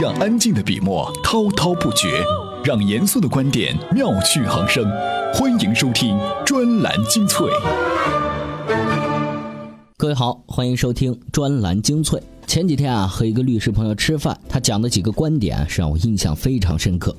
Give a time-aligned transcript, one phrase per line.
[0.00, 2.22] 让安静的笔墨滔滔不绝，
[2.62, 4.84] 让严肃的观点妙趣横生。
[5.34, 7.48] 欢迎收听专栏精粹。
[9.96, 12.22] 各位好，欢迎收听专栏精粹。
[12.46, 17.12] 前几天啊，和一个律师朋友吃饭，他讲的几个观点是让我印象非常深刻。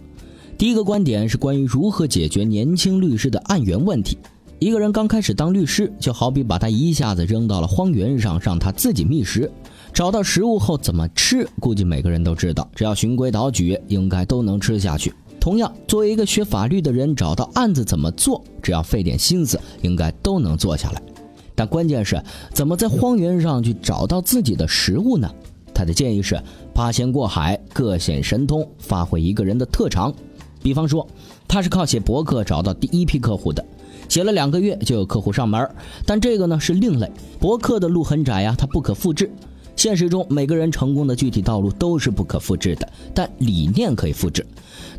[0.58, 4.18] 第一个观点是关于如何解决年轻律师的案源问题。
[4.58, 9.52] 一个人刚开始当律师，就好比把他一下子扔到了荒原上，让他自己觅食。
[9.94, 15.14] 找到食物后怎么吃，估计每个人都知道，只要循规蹈矩，应该都能吃下去。
[15.40, 21.02] 同样，作为一个学法律的人，找到案子怎么做，只要费点心思，应该都能做下来。
[21.56, 22.22] 但关键是
[22.54, 25.30] 怎么在荒原上去找到自己的食物呢？
[25.74, 26.42] 他的建议是
[26.74, 30.14] 八仙过海，各显神通，发挥一个人的特长。
[30.62, 31.08] 比方说，
[31.48, 33.66] 他是靠写博客找到第一批客户的，
[34.10, 35.70] 写了两个月就有客户上门。
[36.06, 39.32] 但这个呢是另类，博客的路很窄呀，它不可复制。
[39.80, 44.46] 现实中每个人成功的具体道路都是不可复制的，但理念可以复制。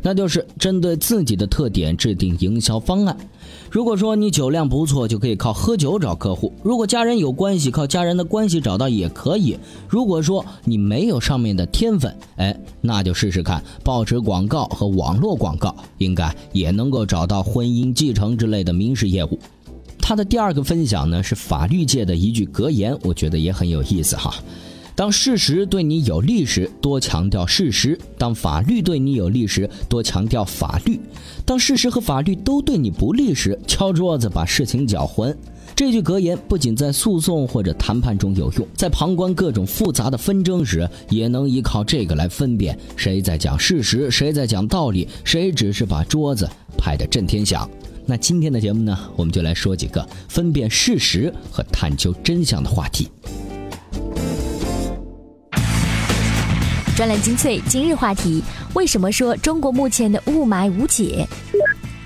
[0.01, 3.15] 那就是针对自己的特点制定营销方案。
[3.69, 9.55] 如果说你酒量不错，就可以靠喝酒找客户；如果家人有关系，靠家人的关系找到也可以。
[9.87, 19.37] 如果说你没有上面的天分，哎，那就试试看报纸广告和网络广告，应该也能够找到婚姻继承之类的民事业务。
[19.99, 24.33] 他的第二个分享呢是法律界的一句格言，我觉得也很有意思哈。
[25.01, 30.99] 当事实对你有利时，多强调事实；当法律对你有利时，多强调法律；
[31.43, 35.35] 当事实和法律都对你不利时，敲桌子把事情搅浑。
[35.75, 47.67] 这句格言不仅在诉讼或者谈判中有用，在旁观各种复杂的纷争时，也能依靠这个来分辨谁在讲事实，谁在讲道理，谁只是把桌子拍得震天响。
[48.05, 53.09] 那今天的节目呢，我们就来说几个分辨事实和探究真相的话题。
[57.01, 58.43] 专栏精粹今日话题：
[58.75, 61.27] 为什么说中国目前的雾霾无解？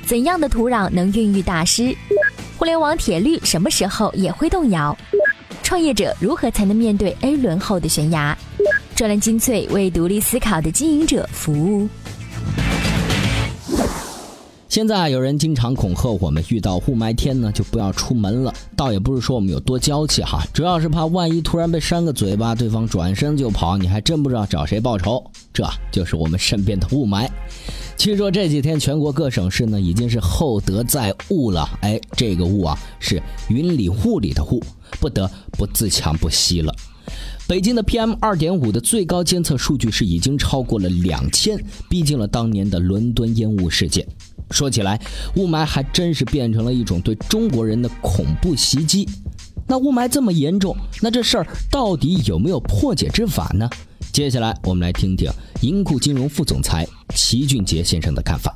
[0.08, 1.94] 怎样的土壤能孕育大师？
[2.58, 4.98] 互联网铁律什么时候也会动摇？
[5.62, 8.38] 创业者如何才能面对 A 轮后的悬崖？
[8.96, 11.90] 专栏精粹为独立思考的经营者服务。
[14.76, 18.54] 现在有人经常恐吓我们，遇到雾霾天呢就不要出门了。
[18.76, 25.24] 倒也不是说我们有多娇气哈，主要是怕万一突然被扇个嘴巴，对方转身就跑，你还真不知道找谁报仇。
[25.54, 27.26] 这就是我们身边的雾霾。
[27.96, 34.62] 据说这几天全国各省市呢已经是厚德载物了，哎，这个雾啊是云里雾里的雾，
[35.00, 36.76] 不得不自强不息了。
[37.48, 41.58] 北京的 PM 二点五的最高监测数据是已经超过了两千，
[41.90, 44.06] 逼近了当年的伦敦烟雾事件。
[44.52, 45.00] 说起来，
[45.36, 49.08] 雾霾还真是变成了一种对中国人的恐怖袭击。
[49.68, 53.68] 那雾霾这么严重，那这事儿到底有没有破解之法呢？
[54.14, 55.30] 接下来我们来听听
[55.62, 58.56] 银库金融副总裁齐俊杰先生的看法。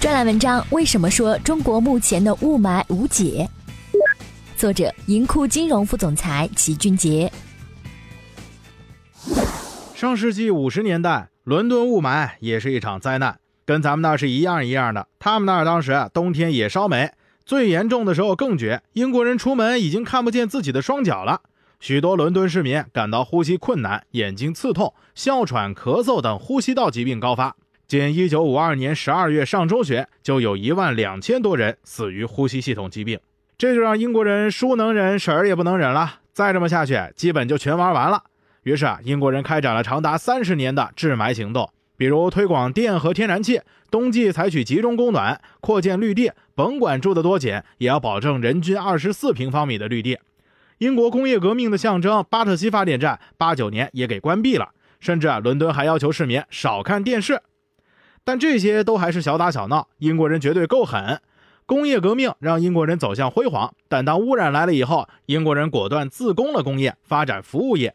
[0.00, 3.48] 专栏文章：为什么说中国目前的雾霾无解？
[4.56, 7.30] 作者：银库金融副总裁齐俊杰。
[9.94, 13.38] 上世纪五十年代，伦敦雾霾也是一场灾难。
[13.66, 17.10] 跟咱们那是一样一样的，他们那儿当时冬天也烧煤，
[17.44, 18.80] 最严重的时候更绝。
[18.92, 21.40] 英国人出门已经看不见自己的双脚了，
[21.80, 27.56] 许多伦敦市民感到呼吸困难、眼睛刺痛、哮喘、咳嗽等呼吸道疾病高发。
[27.88, 33.20] 仅1952年12月上中学，就有一万两千多人死于呼吸系统疾病。
[33.58, 36.20] 这就让英国人叔能忍，婶儿也不能忍了。
[36.32, 38.22] 再这么下去，基本就全玩完了。
[38.64, 41.70] 于是啊，英国人开展了长达三十年的治霾行动。
[41.96, 50.18] 比如推广电和天然气，冬季采取集中供暖，扩建绿地，甭管住的多紧，也要保证人均二十四平方米的绿地。
[50.78, 54.70] 英国工业革命的象征巴特西发电站，八九年也给关闭了。
[55.00, 57.40] 甚至啊，伦敦还要求市民少看电视。
[58.24, 61.20] 但这些都还是小打小闹，英国人绝对够狠。
[61.64, 67.94] 工业革命让英国人走向辉煌，但当污染来了以后，英国人果断自攻了工业，发展服务业。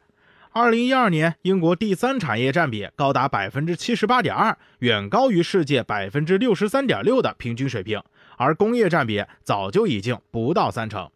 [0.53, 8.03] 二零一二年，英国第三产业占比高达百分之七十八点二，远高于世界百分之六十三点六的平均水平，
[8.35, 11.09] 而工业占比早就已经不到三成。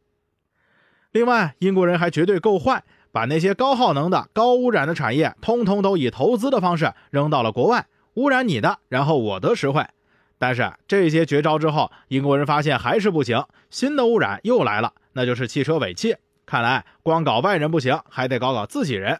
[1.11, 9.85] 另外，英国人还绝对够坏，把那些高耗能的、高污染的产业，通通都以投资的方式扔到了国外，污染你的，然后我得实惠。
[10.37, 16.15] 但是这些绝招之后，英国人发现还是不行，新的污染又来了，那就是汽车尾气。
[16.45, 19.19] 看来光搞外人不行，还得搞搞自己人。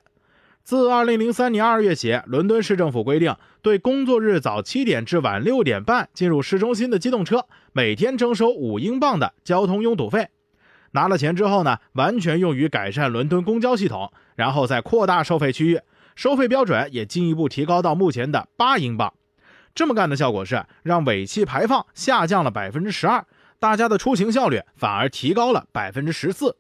[0.64, 10.30] 自2003年2月起，伦敦市政府规定，对工作日早七点至晚六点半进入市中心的机动车，每天征收五英镑的交通拥堵费。
[10.92, 15.80] 拿了钱之后呢，完全用于改善伦敦公交系统，然后再扩大收费区域，
[16.16, 19.14] 收费标准也进一步提高到目前的八英镑。
[19.76, 23.26] 这么干的效果是让尾气排放下降了百分之十二，
[23.60, 26.56] 大家的出行效率反而提高了百分之十四。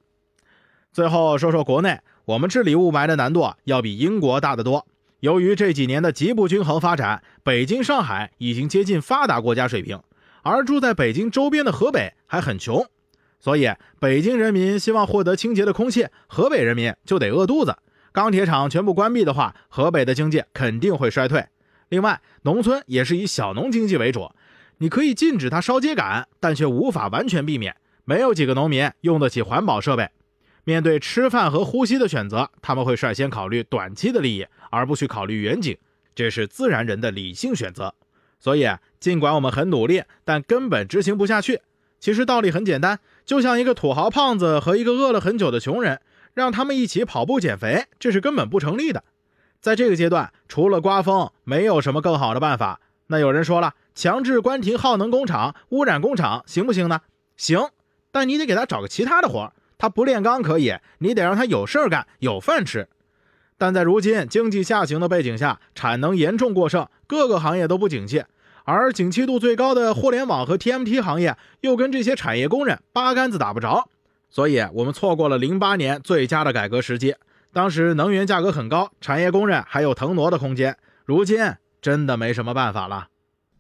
[0.96, 4.88] 最后说说国内，我们治理雾霾的难度，要比英国大得多。
[5.20, 10.00] 由于这几年的极不均衡发展，北京、上海已经接近发达国家水平，
[10.42, 12.86] 而住在北京周边的河北还很穷，
[13.42, 13.70] 所以
[14.00, 17.76] 北京人民希望获得清洁的空气，河北人民就得饿肚子。
[18.14, 21.46] 钢铁厂全部关闭的话，河北的经济肯定会衰退。
[21.90, 24.32] 另外，农村也是以小农经济为主，
[24.78, 27.76] 你可以禁止他烧秸秆，但却无法完全避免，
[28.06, 30.08] 没有几个农民用得起环保设备。
[30.66, 35.78] 面对吃饭和呼吸的选择，他们会率先考虑短期的利益，而不去考虑远景，
[36.14, 37.94] 这是自然人的理性选择。
[38.40, 38.68] 所以，
[39.00, 41.62] 尽管我们很努力，但根本执行不下去。
[42.00, 46.02] 其实道理很简单，就像一个土豪胖子和一个饿了很久的穷人，
[46.34, 49.04] 让他们一起跑步减肥，这是根本不成立的。
[49.62, 52.82] 在这个阶段，除了刮风，没有什么更好的办法。
[53.08, 57.02] 那有人说了，强制关停耗能工厂、污染工厂行不行呢？
[57.38, 57.70] 行，
[58.12, 62.88] 但你得给他找个其他的活他不炼钢可以，你得让他有事儿干，有饭吃。
[63.58, 68.24] 但在如今经济下行的背景下，产能严重过剩，各个行业都不景气，
[68.66, 73.90] 而景气度最高的互联网和 TMT 行业又跟这些产业工人八竿子打不着，
[74.30, 77.16] 所以我们错过了零八年最佳的改革时机。
[77.54, 80.76] 当时能源价格很高，产业工人还有腾挪的空间。
[81.06, 81.40] 如今
[81.82, 83.08] 真的没什么办法了。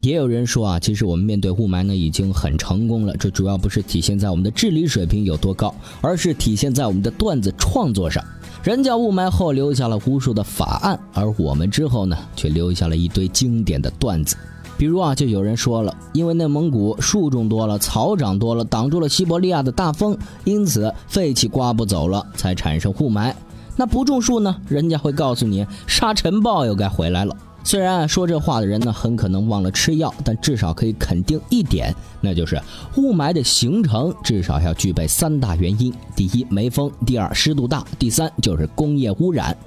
[0.05, 3.17] 也有人说啊，其实我们面对雾霾呢已经很成功了。
[3.17, 8.23] 这主要不是体现在我们的治理水平有多高，而是体现在我们的段子创作上。
[8.63, 14.35] 人家雾霾后留下了无数的法案，而我们之后呢，却留下了一堆经典的段子。
[14.77, 23.33] 比如啊，就有人说了，因为内蒙古树种多了，草长多了，挡住了西伯利亚的大风，因此废气刮不走了，才产生雾霾。
[23.75, 24.55] 那不种树呢？
[24.67, 27.35] 人家会告诉你，沙尘暴又该回来了。
[27.65, 32.61] 虽然说这话的人呢，很可能忘了吃药，但至少可以肯定一点，那就是
[32.95, 39.57] 雾霾的形成至少要具备三大原因：第一，没风；第二，湿度大；第三，就是工业污染。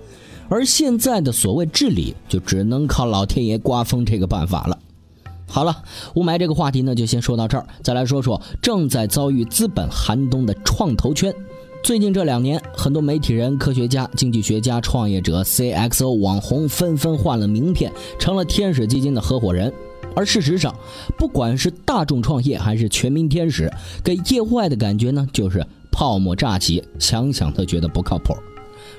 [0.49, 4.79] 而现在的所谓治理，就只能靠老天爷刮风这个办法了。
[5.49, 5.83] 好了，
[6.15, 11.35] 雾霾这个话题呢，就先说到这儿，再来说说正在遭遇资本寒冬的创投圈。
[11.89, 19.73] 最近这两年，很多媒体人、科学家、经济学家、创业者、CXO 网红纷纷换了名片，成了天使基金的合伙人。
[20.15, 20.75] 而事实上，
[21.17, 23.73] 不管是大众创业还是全民天使，
[24.05, 28.37] 给业外的感觉呢，就是泡沫乍起，想想都觉得不靠谱。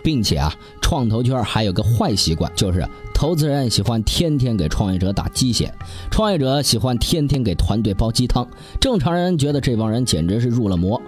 [0.01, 0.51] 并且啊，
[0.81, 2.83] 创投圈还有个坏习惯，就是
[3.13, 5.71] 投资人喜欢天天给创业者打鸡血，
[6.09, 8.47] 创业者喜欢天天给团队煲鸡汤，
[8.81, 10.99] 正常人觉得这帮人简直是入了魔。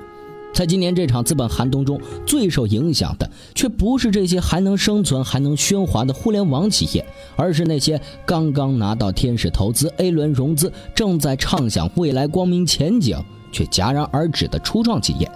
[0.61, 7.03] 在今年这场资本寒冬中，最受影响的却不是这些还能生存、还能喧哗的互联网企业，
[7.35, 13.19] 而是那些刚刚拿到天使投资 A 轮融资、正在畅想未来光明前景
[13.51, 15.27] 却戛然而止的初创企业。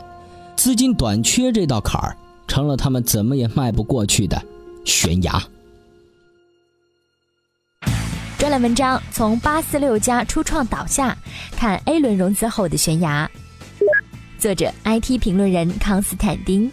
[0.56, 2.16] 资金短缺这道坎儿，
[2.48, 4.39] 成了他们怎么也迈不过去的
[4.83, 5.42] 悬崖。
[8.38, 11.18] 专栏文章：从八四六家初创倒下，
[11.54, 13.28] 看 A 轮融资后的悬崖。
[14.45, 16.71] 作者：IT 评论人康斯坦丁。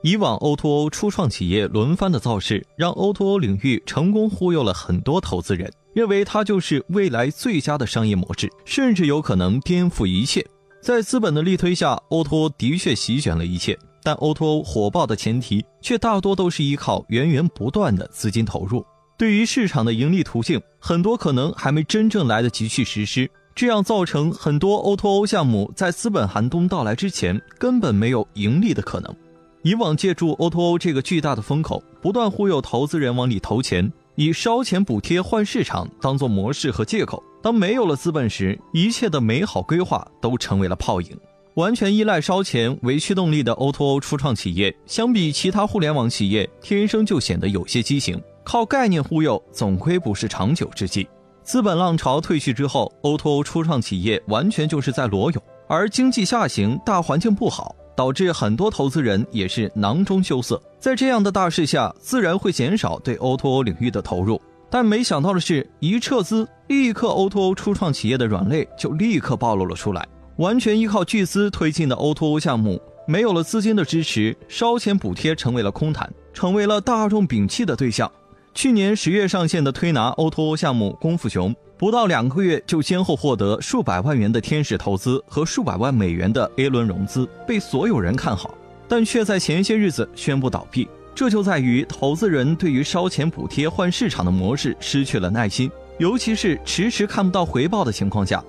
[0.00, 10.46] 以往 O2O 初创企业轮番的造势，让 O2O 领域成功忽悠了很多投资人，认为它就是未来最佳的商业模式，甚至有可能颠覆一切。
[10.80, 18.86] 在资本的力推下，O2O 的确席卷了一切，但 O2O 火爆的前提却大多都是依靠源源不断的资金投入。
[19.18, 23.28] 对于市场的盈利途径，很多可能还没真正来得及去实施。
[23.54, 29.14] 这样造成很多 O2O 项目在资本寒冬到来之前根本没有盈利的可能。
[29.62, 37.22] 以往借助 O2O 这个巨大的风口，不断忽悠投资人往里投钱，以烧钱补贴换市场当做模式和借口。
[37.40, 41.16] 当没有了资本时，一切的美好规划都成为了泡影。
[41.54, 48.20] 完全依赖烧钱为驱动力的 O2O 初创企业，相比其他互联网企业，天生就显得有些畸形。
[48.42, 51.06] 靠概念忽悠，总归不是长久之计。
[51.44, 60.60] 资本浪潮退去之后，O2O 初创企业完全就是在裸泳，而经济下行，大环境不好，导致很多投资人也是囊中羞涩。
[60.80, 64.40] 在这样的大势下，自然会减少对 O2O 领域的投入。
[64.70, 70.08] 但没想到的是，一撤资，立刻 O2O 初创企业的软肋就立刻暴露了出来。
[70.38, 78.10] 完全依靠巨资推进的 O2O 项目，没有了资金的支持，烧钱补贴成为了空谈，成为了大众摒弃的对象。
[78.54, 88.54] 去年十月上线的推拿 O2O 项目功夫熊，不到两个月就先后获得数百万元的天使投资和数百万美元的 A 轮融资，被所有人看好。
[88.86, 90.88] 但却在前些日子宣布倒闭。
[91.16, 98.42] 这就在于投资人对于烧钱补贴换市场的模式失去了耐心，尤其是迟迟看不到回报的情况下。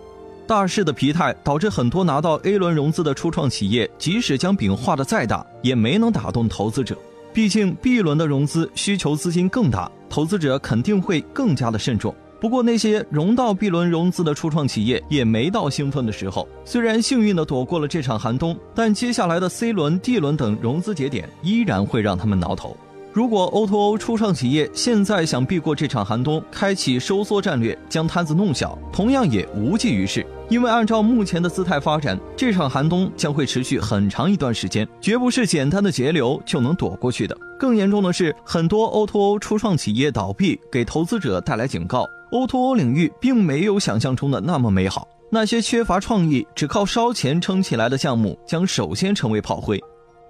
[0.47, 6.95] 大势的疲态导致很多拿到 A 轮融资的初创企业，即使将饼画得再大，也没能打动投资者。
[7.33, 12.13] 毕竟 B 轮的融资需求资金更大，投资者肯定会更加的慎重。
[12.39, 22.75] 不过那些融到 B 轮融资的初创企业也没到兴奋的时候，虽然幸运的躲过了这场寒冬，但接下来的 C 轮、D 轮等融资节点依然会让他们挠头。
[23.15, 30.27] 如果 O2O 初创企业现在想避过这场寒冬，开启收缩战略，将摊子弄小，同样也无济于事。
[30.49, 37.33] 因为按照目前的姿态发展，这场寒冬将会持续很长一段时间，绝不是简单的节流就能躲过去的。
[37.57, 45.07] 更严重的是，很多 O2O 初创企业倒闭，给投资者带来警告：O2O 领域并没有想象中的那么美好。
[45.29, 49.81] 那些缺乏创意、只靠烧钱撑起来的项目，将首先成为炮灰。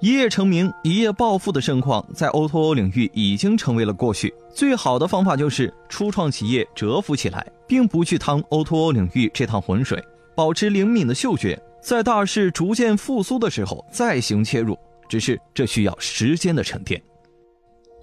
[0.01, 4.33] 一夜成名、一夜暴富的盛况，在 O2O 领域已经成为了过去。
[4.53, 10.03] 最好的方法就是初创企业蛰伏起来，并不去趟 O2O 领域这趟浑水，
[10.35, 14.77] 保持灵敏的嗅觉，在大势逐渐复苏的时候再行切入。
[15.07, 17.01] 只是这需要时间的沉淀。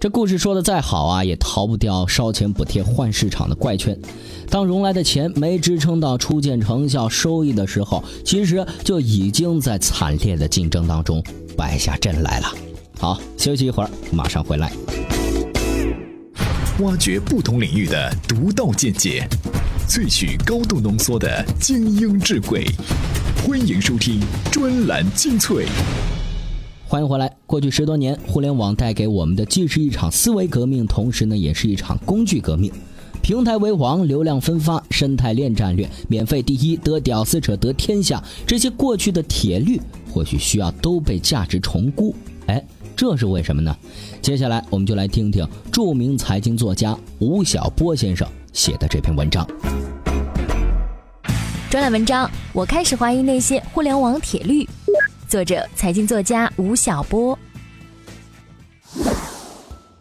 [0.03, 3.97] 这故事说的再好啊，也逃不掉烧钱补贴换市场的怪圈。
[4.49, 11.23] 当融来的钱没支撑到初见成效、收益的时候，其实就已经在惨烈的竞争当中。
[11.55, 12.53] 败下阵来了。
[12.99, 14.73] 好，休息一会儿，马上回来。
[16.79, 19.25] 挖掘不同领域的独到见解，
[19.87, 22.65] 萃取高度浓缩的精英智慧。
[23.47, 24.19] 欢迎收听
[24.51, 25.65] 专栏精粹。
[26.93, 27.35] 欢迎回来。
[27.47, 32.71] 过去十多年，互联网带给我们的既是一场思维革命，同时呢，也是一场工具革命。
[33.19, 38.23] 平台为王，流量分发，生态链战略，免费第一，得屌丝者得天下。
[38.45, 39.81] 这些过去的铁律。
[40.11, 42.13] 或许需要都被价值重估，
[42.45, 42.63] 哎，
[42.95, 43.75] 这是为什么呢？
[44.21, 49.43] 接下来我们就来听听著名财经作家吴晓波先生写的这篇文章。
[51.71, 54.69] 专栏文章：我开始怀疑那些互联网铁律。
[55.33, 57.35] 作者：财经作家吴晓波。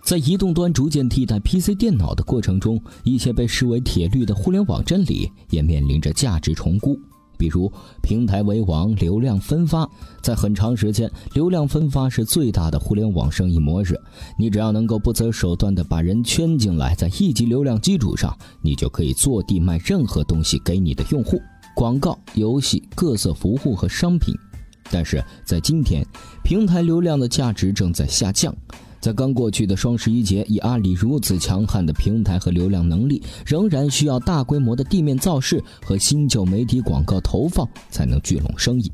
[0.03, 7.01] 在移动端逐渐替代 PC 电脑的过程中，一些被视为铁律的互联网真理也面临着价值重估。
[7.39, 7.73] 比如
[8.03, 9.89] 平台为王，流量分发，
[10.21, 13.99] 在很长时间，流量分发是最大的互联网生意模式。
[14.39, 21.41] 你只要能够不择手段的把人圈进来，在一级流量基础上，你就可以坐地卖任何东西给你的用户：
[21.75, 24.35] 广告、游戏、各色服务和商品。
[24.91, 26.05] 但是在今天，
[26.43, 28.55] 平台流量的价值正在下降。
[29.01, 38.93] 在刚过去的双十一节，以阿里如此强悍的平台和流量能力，仍然需要大规模的地面造势和新旧媒体广告投放才能聚拢生意。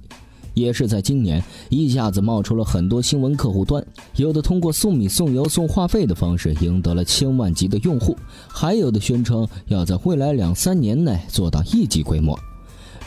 [0.55, 8.17] 也是在今年，一下子冒出了很多新闻客户端，有的通过送米、送油、送话费的方式赢得了千万级的用户，
[8.49, 12.37] 还有的宣称要在未来两三年内做到亿级规模。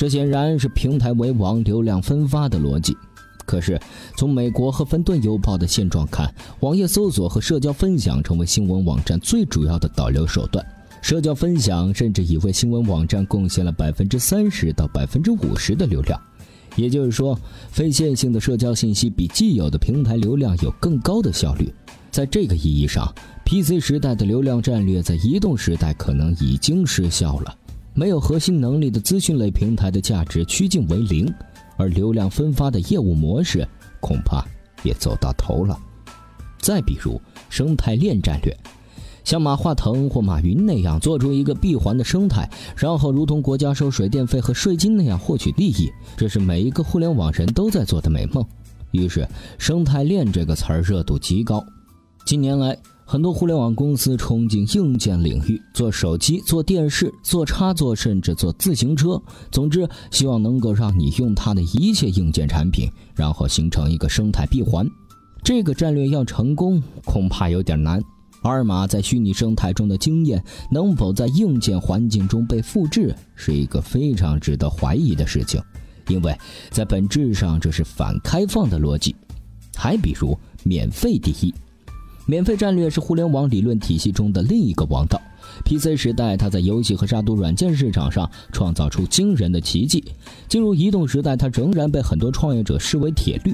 [0.02, 2.98] 这显然是平台为王、流量分发的逻辑。
[3.46, 3.80] 可是，
[4.18, 10.66] 从美国和芬顿邮报的现状看，网页搜索和社交分享成为新闻网站最主要的导流手段。
[11.04, 16.20] 社交分享甚至已为新闻网站贡献了百分之三十到百分之五十的流量。
[16.76, 17.40] 也就是说，
[17.70, 21.72] 非线性的社交信息比既有的平台流量有更高的效率。
[22.10, 23.08] 在这个意义上
[23.46, 27.56] ，PC 时代的流量战略在移动时代可能已经失效了。
[27.94, 31.34] 没有核心能力的资讯类平台的价值趋近为零。
[31.78, 33.68] 而流量分发的业务模式
[34.00, 34.46] 恐怕
[34.84, 35.76] 也走到头了。
[36.60, 37.20] 再比如
[37.50, 38.56] 生态链战略，
[39.24, 48.46] 像马化腾或马云那样做出一个闭环的生态，然后如同国家收水电费和税金那样获取利益，这是每一个互联网人都在做的美梦。
[48.92, 51.66] 于是，生态链这个词儿热度极高。
[52.28, 52.78] 近年来，
[53.12, 59.22] 很多互联网公司冲进硬件领域，做手机、做电视、做插座，甚至做自行车。
[59.52, 64.88] 总之，希望能够让你用它的一切硬件产品，然后形成一个生态闭环。
[65.44, 68.02] 这个战略要成功，恐怕有点难。
[68.44, 70.42] 阿尔玛在虚拟生态中的经验，
[70.72, 75.62] 能否在硬件环境中被复制，是一个非常值得怀疑的事情，
[76.08, 76.34] 因为
[76.70, 79.14] 在本质上这是反开放的逻辑。
[79.76, 81.54] 还比如，免费第一。
[82.32, 85.20] 免费战略是互联网理论体系中的另一个王道。
[85.66, 90.02] PC 时代，它在游戏和杀毒软件市场上创造出惊人的奇迹。
[90.48, 93.54] 进入移动时代，它仍然被很多创业者视为铁律。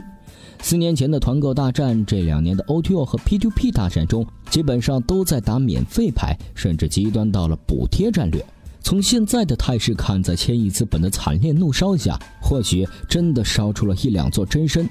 [0.61, 8.45] 四年前的团购大战，这两年的 O2O 和 P2P 大战中，基本上都在打免费牌，甚至极端到了补贴战略。
[8.83, 14.87] 从现在的态势看，在千亿资本的惨烈怒烧下，或许真的烧出了一两座真身。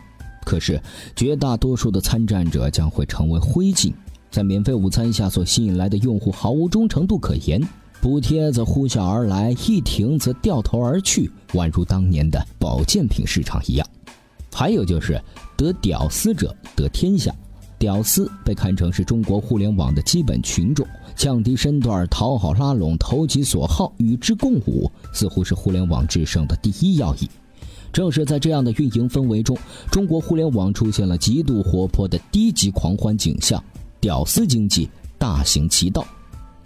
[0.46, 0.80] 可是
[1.16, 3.92] 绝大多数的参战者将会成为灰烬，
[4.30, 7.60] 在免费午餐下所吸引来的用户毫无忠诚度可言，
[8.00, 13.84] 补贴则呼啸而来，一停则掉头而去，宛如当年的保健品市场一样。
[14.54, 15.20] 还有就是
[15.56, 17.34] 得屌丝者得天下，
[17.76, 20.86] 屌丝被看成是中国互联网的基本群众，
[21.16, 27.28] 降低身段、讨好拉拢、投其所好、与之共舞，似乎是互联网制胜的第一要义。
[27.96, 29.56] 正是在这样的运营氛围中，
[29.90, 33.58] 中国互联网出现了极度活泼的低级狂欢景象，
[33.98, 34.86] 屌丝经济
[35.16, 36.06] 大行其道。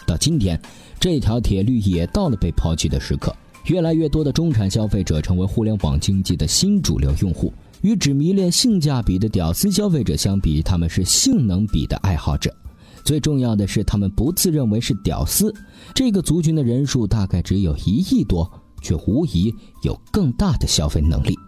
[0.04, 0.60] 到今天，
[0.98, 3.32] 这条铁律也到了被抛弃的时刻。
[3.66, 7.52] 越来越多的中产消费者成为互联网经济的新主流用户。
[7.82, 12.52] 与只迷恋性价比的屌丝消费者相比，他们是性能比的爱好者。
[13.04, 15.54] 最重要的是，他们不自认为是屌丝。
[15.94, 18.50] 这个族群的人数大概只有一亿多。
[18.80, 21.38] 却无疑有更大的消费能力，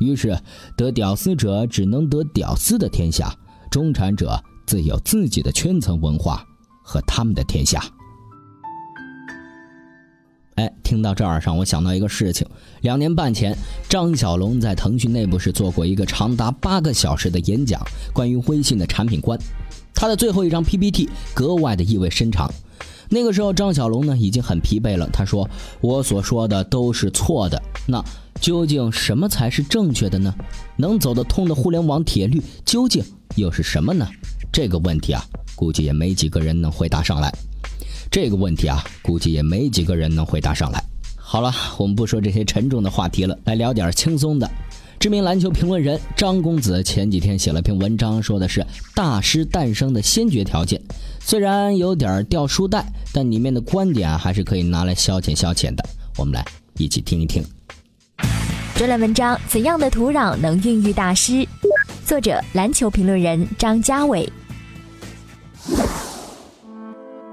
[0.00, 0.38] 于是
[0.76, 3.34] 得屌丝者只能得屌丝的天下，
[3.70, 6.46] 中产者自有自己的圈层文化
[6.82, 7.82] 和他们的天下。
[10.56, 12.46] 哎，听到这儿，让我想到一个事情：
[12.82, 13.56] 两年半前，
[13.88, 17.80] 张小龙在腾讯内部是做过一个长达八个小时的演讲，
[18.12, 19.38] 关于微信的产品观。
[19.94, 22.52] 他的最后一张 PPT 格外的意味深长。
[23.14, 25.06] 那个时候，张小龙呢已经很疲惫了。
[25.12, 25.46] 他说
[25.82, 27.60] ：“我所说的都是错的。
[27.86, 28.02] 那
[28.40, 30.34] 究竟什么才是正确的呢？
[30.76, 33.04] 能走得通的互联网铁律究竟
[33.36, 34.08] 又是什么呢？
[34.50, 35.22] 这个问题啊，
[35.54, 37.30] 估计也没几个人能回答上来。
[38.10, 40.82] 这个问题啊，估计也没几个人能回答上来。
[41.14, 44.50] 好了，我们不说这些沉重的话题了，来聊点轻松的。
[45.02, 50.80] 知名篮球评论人张公子前几天写了篇文章，说的是大师诞生的先决条件。”
[51.18, 55.84] 虽然有点掉书袋，但里面的观点还是可以拿来消遣消遣的。
[56.16, 56.46] 我们来
[56.78, 57.42] 一起听一听。
[58.76, 61.44] 专栏文章：怎样的土壤能孕育大师？
[62.06, 64.32] 作者：篮球评论人张家伟。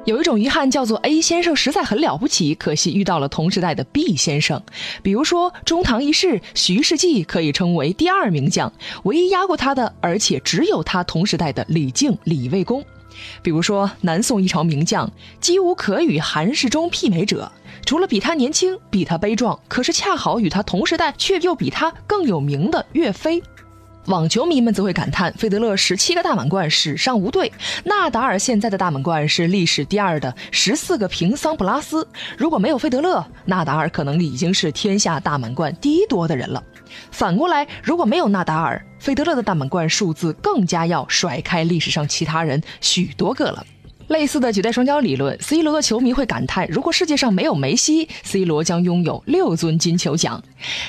[0.06, 4.62] 有一种遗憾叫做 A 先生实在很了不起，可惜遇到了同时代的 B 先生。
[5.04, 8.72] 比如说中唐一世徐世绩可以称为第二名将，
[9.04, 12.84] 唯一压过他的，而且只有他同时代的李靖、李卫公。
[13.44, 17.52] 比如说，南宋一朝名将，几无可与韩世忠媲美者。
[17.86, 23.42] 除了比他年轻、比他悲壮，可是恰好与他同时代却又比他更有名的岳飞。
[24.06, 27.52] 网球迷们则会感叹，费德勒十七个大满贯史上无对，
[27.84, 32.08] 纳达尔现在的大满贯是历史第二的十四个平桑普拉斯。
[32.36, 36.64] 如果没有费德勒，纳达尔可能已经是天下大满贯第一多的人了。
[37.12, 43.64] 反过来，如果没有纳达尔，费德勒的大满贯数字更加要甩开历史上其他人许多个了。
[44.10, 50.44] 类似的几代双骄理论，C 罗的球迷会感叹：如果世界上没有梅西，C 罗将拥有六尊金球奖。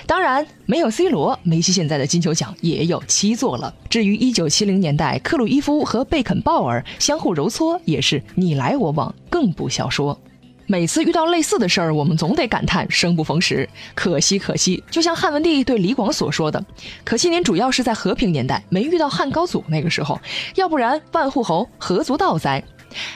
[0.07, 3.73] 当然，没有 C 罗，梅西现在的金球奖也有七座了。
[3.91, 10.19] 至于1970年代，克鲁伊夫和贝肯鲍尔相互揉搓，也是你来我往，更不消说。
[10.67, 14.83] 每次遇到类似的事儿，我们总得感叹生不逢时，可惜可惜。
[14.91, 16.65] 就像汉文帝对李广所说的
[17.05, 20.19] ：“可惜您主要是在和平年代没遇到汉高祖那个时候，
[20.55, 22.65] 要不然万户侯何足道哉？”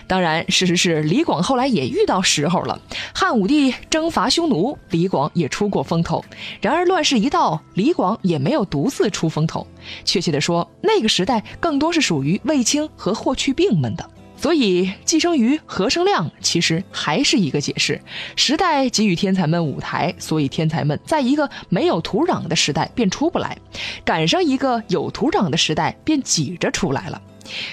[0.07, 2.81] 当然，事实是李广后来也遇到时候了。
[3.15, 6.25] 汉武帝征伐匈奴，李广也出过风头。
[6.61, 9.67] 然而乱世一到，李广也没有独自出风头。
[10.05, 14.11] 确切的说，那个时代更多是属于卫青和霍去病们的。
[14.37, 17.99] 所以，寄生于何生亮其实还是一个解释：
[18.37, 23.57] 时代给予天才们舞台，所以天才们在一个没有土壤的时代便出不来，
[24.05, 27.23] 赶上一个有土壤的时代便挤着出来了。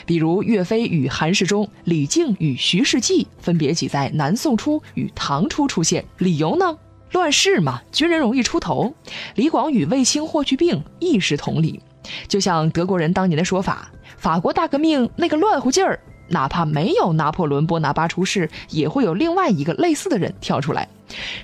[0.06, 6.78] 比如岳飞与韩世忠、李靖与徐世绩分别挤在南宋初与唐初出现，理由呢？
[7.12, 8.94] 乱世嘛，军人容易出头。
[9.36, 11.82] 李广与卫青、霍去病亦是同理。
[12.28, 16.00] 就像德国人当年的说法：“法国大革命那个乱乎劲儿。”
[16.32, 20.88] 哪怕没有拿破仑·波拿巴出世，也会有另外一个类似的人跳出来。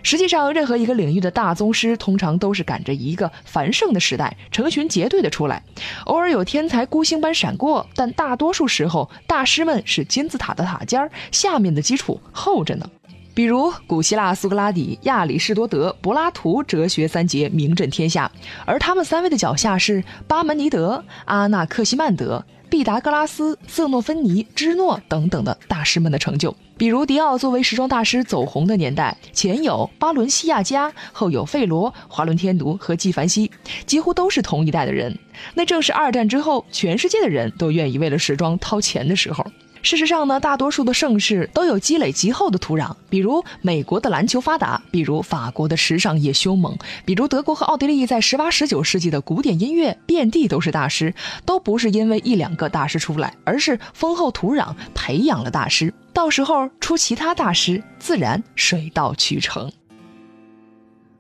[0.02, 5.62] 实际上，任何一个领域的大宗师，通常都是赶着一个繁盛的时代，成群结队的出来。
[6.06, 12.90] 偶尔有天才孤星般闪过，但大多数时候，大师们是金字塔的塔尖儿，下面的基础厚着呢。
[13.34, 18.32] 比如古希腊苏格拉底、亚里士多德、柏拉图，哲学三杰名震天下，
[18.66, 22.44] 而他们三位的脚下是巴门尼德、阿纳克西曼德。
[22.70, 33.50] 毕达哥拉斯、瑟诺芬尼、芝诺等等的大师们的成就，比如迪奥作为时装大师走红的年代，前有巴伦西亚加，后有费罗、华伦天奴和纪梵希，
[33.86, 35.18] 几乎都是同一代的人。
[35.54, 39.46] 那正是二战之后，全世界的人都愿意为了时装掏钱的时候。
[39.88, 51.14] 事实上呢，大多数的盛世都有积累极厚的土壤，比如美国的篮球发达，比如法国的时尚业凶猛，比如德国和奥地利在十八、十九世纪的古典音乐遍地都是大师，
[51.46, 59.72] 都不是因为一两个大师出来，而是丰厚土壤培养了大师，到时候出其他大师，自然水到渠成。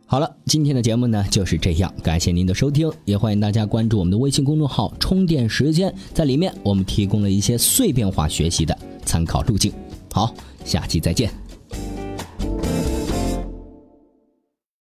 [0.10, 9.70] 好了，今天的节目呢就是这样，感谢您的收听，也欢迎大家关注我们的微信公众号“充电时间”，在里面我们提供了一些碎片化学习的参考路径。
[10.14, 11.30] 好，下期再见。